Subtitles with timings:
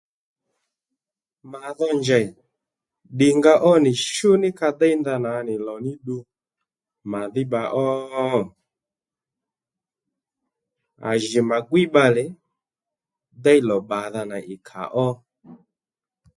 [1.51, 2.25] Mà dho njèy
[3.13, 6.17] ddìngaó nì shú ní ka déy ndanà nì lò ní ddu
[7.11, 7.89] mà dhí bba ó?
[11.09, 12.25] À jì mà gwíy bbalè
[13.43, 15.07] déy lò bbàdha nà ì kà ó